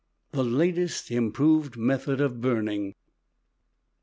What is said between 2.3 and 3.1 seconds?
BURNING.